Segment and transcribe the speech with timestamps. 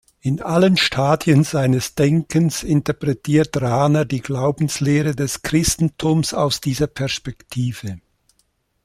[0.19, 7.99] In allen Stadien seines Denkens interpretiert Rahner die Glaubenslehre des Christentums aus dieser Perspektive.